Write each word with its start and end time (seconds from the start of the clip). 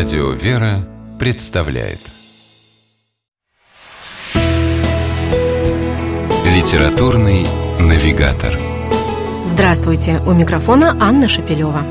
Радио 0.00 0.30
«Вера» 0.30 0.88
представляет 1.18 1.98
Литературный 6.46 7.46
навигатор 7.78 8.58
Здравствуйте! 9.44 10.18
У 10.26 10.32
микрофона 10.32 10.96
Анна 10.98 11.28
Шапилева. 11.28 11.82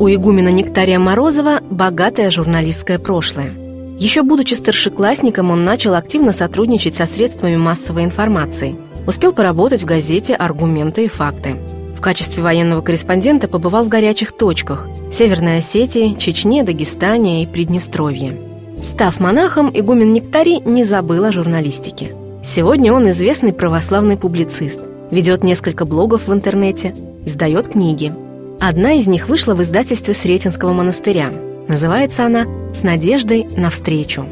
У 0.00 0.08
игумена 0.08 0.48
Нектария 0.48 0.98
Морозова 0.98 1.60
богатое 1.70 2.32
журналистское 2.32 2.98
прошлое. 2.98 3.52
Еще 4.00 4.22
будучи 4.22 4.54
старшеклассником, 4.54 5.52
он 5.52 5.64
начал 5.64 5.94
активно 5.94 6.32
сотрудничать 6.32 6.96
со 6.96 7.06
средствами 7.06 7.54
массовой 7.54 8.02
информации. 8.02 8.74
Успел 9.06 9.32
поработать 9.32 9.82
в 9.82 9.86
газете 9.86 10.34
«Аргументы 10.34 11.04
и 11.04 11.08
факты». 11.08 11.58
В 11.96 12.00
качестве 12.00 12.42
военного 12.42 12.80
корреспондента 12.80 13.46
побывал 13.46 13.84
в 13.84 13.88
горячих 13.88 14.32
точках– 14.32 14.88
Северной 15.12 15.58
Осетии, 15.58 16.16
Чечне, 16.18 16.62
Дагестане 16.62 17.42
и 17.42 17.46
Приднестровье. 17.46 18.40
Став 18.80 19.20
монахом, 19.20 19.70
игумен 19.74 20.10
Нектарий 20.14 20.60
не 20.60 20.84
забыл 20.84 21.24
о 21.24 21.32
журналистике. 21.32 22.16
Сегодня 22.42 22.94
он 22.94 23.10
известный 23.10 23.52
православный 23.52 24.16
публицист, 24.16 24.80
ведет 25.10 25.44
несколько 25.44 25.84
блогов 25.84 26.28
в 26.28 26.32
интернете, 26.32 26.94
издает 27.26 27.68
книги. 27.68 28.14
Одна 28.58 28.94
из 28.94 29.06
них 29.06 29.28
вышла 29.28 29.54
в 29.54 29.60
издательстве 29.60 30.14
Сретенского 30.14 30.72
монастыря. 30.72 31.30
Называется 31.68 32.24
она 32.24 32.46
«С 32.72 32.82
надеждой 32.82 33.44
навстречу». 33.54 34.24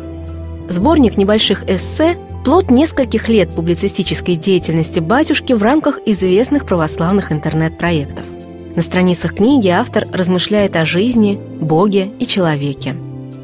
Сборник 0.70 1.19
небольших 1.19 1.69
эссе– 1.69 2.17
плод 2.45 2.70
нескольких 2.70 3.28
лет 3.28 3.55
публицистической 3.55 4.37
деятельности 4.37 5.01
батюшки 5.01 5.53
в 5.53 5.62
рамках 5.62 5.98
известных 6.06 6.65
православных 6.65 7.33
интернет-проектов– 7.33 8.25
на 8.80 8.84
страницах 8.84 9.34
книги 9.34 9.69
автор 9.69 10.07
размышляет 10.11 10.75
о 10.75 10.86
жизни, 10.86 11.39
Боге 11.61 12.09
и 12.19 12.27
человеке. 12.27 12.97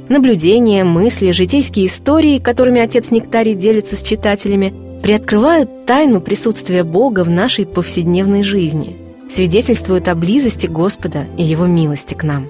Наблюдения, 0.09 0.83
мысли, 0.83 1.31
житейские 1.33 1.89
истории, 1.89 2.39
которыми 2.39 2.81
отец 2.81 3.11
Нектарий 3.11 3.53
делится 3.55 3.97
с 3.97 4.03
читателями, 4.03 4.73
приоткрывают 5.03 5.84
тайну 5.84 6.23
присутствия 6.23 6.84
Бога 6.84 7.23
в 7.23 7.29
нашей 7.29 7.67
повседневной 7.67 8.45
жизни, 8.45 8.97
свидетельствуют 9.29 10.09
о 10.09 10.14
близости 10.14 10.69
Господа 10.69 11.27
и 11.37 11.42
Его 11.42 11.67
милости 11.67 12.14
к 12.14 12.23
нам. 12.23 12.48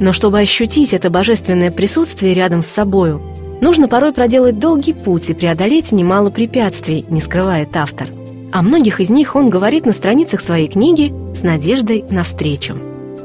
Но 0.00 0.12
чтобы 0.12 0.40
ощутить 0.40 0.94
это 0.94 1.10
божественное 1.10 1.70
присутствие 1.70 2.34
рядом 2.34 2.62
с 2.62 2.66
собою, 2.66 3.22
нужно 3.60 3.86
порой 3.86 4.12
проделать 4.12 4.58
долгий 4.58 4.94
путь 4.94 5.30
и 5.30 5.34
преодолеть 5.34 5.92
немало 5.92 6.30
препятствий, 6.30 7.04
не 7.08 7.20
скрывает 7.20 7.76
автор– 7.76 8.08
о 8.56 8.62
многих 8.62 9.00
из 9.00 9.10
них 9.10 9.36
он 9.36 9.50
говорит 9.50 9.84
на 9.84 9.92
страницах 9.92 10.40
своей 10.40 10.66
книги 10.66 11.12
с 11.34 11.42
надеждой 11.42 12.06
навстречу. 12.08 12.74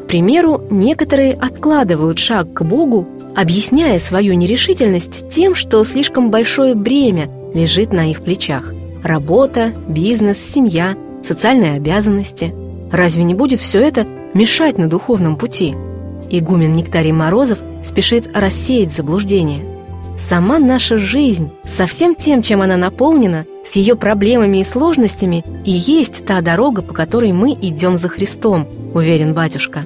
К 0.03 0.07
примеру, 0.07 0.61
некоторые 0.69 1.35
откладывают 1.35 2.19
шаг 2.19 2.51
к 2.51 2.63
Богу, 2.63 3.07
объясняя 3.33 3.97
свою 3.97 4.33
нерешительность 4.33 5.29
тем, 5.29 5.55
что 5.55 5.81
слишком 5.85 6.31
большое 6.31 6.75
бремя 6.75 7.31
лежит 7.53 7.93
на 7.93 8.11
их 8.11 8.23
плечах. 8.23 8.73
Работа, 9.05 9.71
бизнес, 9.87 10.37
семья, 10.37 10.97
социальные 11.23 11.77
обязанности. 11.77 12.53
Разве 12.91 13.23
не 13.23 13.33
будет 13.33 13.61
все 13.61 13.79
это 13.79 14.05
мешать 14.33 14.77
на 14.77 14.89
духовном 14.89 15.37
пути? 15.37 15.73
Игумен 16.29 16.75
Нектарий 16.75 17.13
Морозов 17.13 17.59
спешит 17.85 18.29
рассеять 18.33 18.91
заблуждение. 18.91 19.63
Сама 20.21 20.59
наша 20.59 20.97
жизнь 20.97 21.51
со 21.65 21.87
всем 21.87 22.13
тем, 22.13 22.43
чем 22.43 22.61
она 22.61 22.77
наполнена, 22.77 23.47
с 23.65 23.75
ее 23.75 23.95
проблемами 23.95 24.59
и 24.59 24.63
сложностями, 24.63 25.43
и 25.65 25.71
есть 25.71 26.23
та 26.27 26.41
дорога, 26.41 26.83
по 26.83 26.93
которой 26.93 27.31
мы 27.31 27.53
идем 27.53 27.97
за 27.97 28.07
Христом, 28.07 28.67
уверен 28.93 29.33
батюшка. 29.33 29.83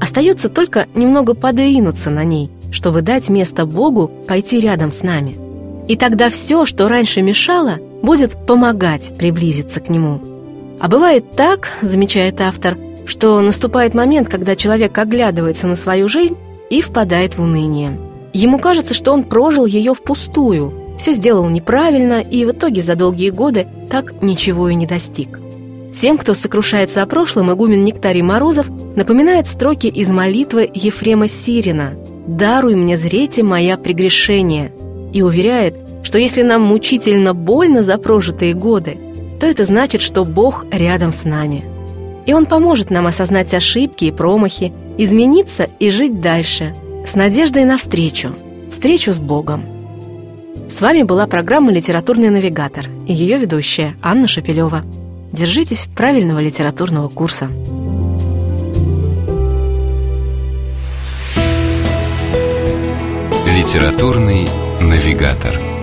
Остается 0.00 0.48
только 0.48 0.86
немного 0.94 1.34
подвинуться 1.34 2.10
на 2.10 2.22
ней, 2.22 2.52
чтобы 2.70 3.02
дать 3.02 3.28
место 3.28 3.66
Богу 3.66 4.12
пойти 4.28 4.60
рядом 4.60 4.92
с 4.92 5.02
нами. 5.02 5.36
И 5.88 5.96
тогда 5.96 6.30
все, 6.30 6.66
что 6.66 6.86
раньше 6.86 7.20
мешало, 7.20 7.80
будет 8.00 8.46
помогать 8.46 9.12
приблизиться 9.18 9.80
к 9.80 9.88
Нему. 9.88 10.20
А 10.78 10.86
бывает 10.86 11.32
так, 11.32 11.68
замечает 11.82 12.40
автор, 12.40 12.78
что 13.06 13.40
наступает 13.40 13.92
момент, 13.92 14.28
когда 14.28 14.54
человек 14.54 14.96
оглядывается 14.96 15.66
на 15.66 15.74
свою 15.74 16.06
жизнь 16.06 16.36
и 16.70 16.80
впадает 16.80 17.36
в 17.36 17.42
уныние– 17.42 17.98
Ему 18.34 18.58
кажется, 18.58 18.94
что 18.94 19.12
он 19.12 19.22
прожил 19.22 19.64
ее 19.64 19.94
впустую, 19.94 20.74
все 20.98 21.12
сделал 21.12 21.48
неправильно 21.48 22.20
и 22.20 22.44
в 22.44 22.50
итоге 22.50 22.82
за 22.82 22.96
долгие 22.96 23.30
годы 23.30 23.68
так 23.88 24.22
ничего 24.22 24.68
и 24.68 24.74
не 24.74 24.86
достиг. 24.86 25.40
Тем, 25.94 26.18
кто 26.18 26.34
сокрушается 26.34 27.02
о 27.02 27.06
прошлом, 27.06 27.52
игумен 27.52 27.84
Нектарий 27.84 28.22
Морозов 28.22 28.68
напоминает 28.96 29.46
строки 29.46 29.86
из 29.86 30.10
молитвы 30.10 30.68
Ефрема 30.74 31.28
Сирина 31.28 31.94
«Даруй 32.26 32.74
мне 32.74 32.96
зрете 32.96 33.44
моя 33.44 33.76
прегрешение» 33.76 34.72
и 35.12 35.22
уверяет, 35.22 35.78
что 36.02 36.18
если 36.18 36.42
нам 36.42 36.62
мучительно 36.62 37.34
больно 37.34 37.84
за 37.84 37.98
прожитые 37.98 38.54
годы, 38.54 38.98
то 39.38 39.46
это 39.46 39.64
значит, 39.64 40.02
что 40.02 40.24
Бог 40.24 40.66
рядом 40.72 41.12
с 41.12 41.24
нами. 41.24 41.64
И 42.26 42.34
Он 42.34 42.46
поможет 42.46 42.90
нам 42.90 43.06
осознать 43.06 43.54
ошибки 43.54 44.06
и 44.06 44.10
промахи, 44.10 44.72
измениться 44.98 45.68
и 45.78 45.90
жить 45.90 46.20
дальше– 46.20 46.74
с 47.04 47.14
надеждой 47.14 47.64
на 47.64 47.76
встречу, 47.76 48.34
встречу 48.70 49.12
с 49.12 49.18
Богом. 49.18 49.64
С 50.68 50.80
вами 50.80 51.02
была 51.02 51.26
программа 51.26 51.70
«Литературный 51.70 52.30
навигатор» 52.30 52.86
и 53.06 53.12
ее 53.12 53.38
ведущая 53.38 53.94
Анна 54.02 54.26
Шапилева. 54.26 54.82
Держитесь 55.30 55.86
правильного 55.94 56.40
литературного 56.40 57.08
курса. 57.08 57.48
«Литературный 63.46 64.48
навигатор» 64.80 65.73